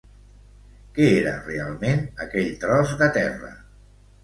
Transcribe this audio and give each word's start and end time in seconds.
Què 0.95 1.09
era 1.17 1.33
realment 1.51 2.03
aquell 2.27 2.51
tros 2.65 2.97
de 3.05 3.13
terra? 3.21 3.55